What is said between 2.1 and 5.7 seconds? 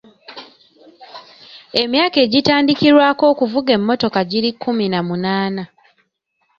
egitandikirwako okuvuga emmotoka giri kkumi na munaana.